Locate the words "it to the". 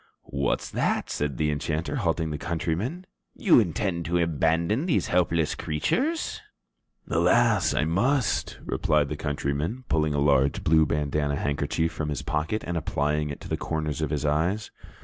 13.29-13.57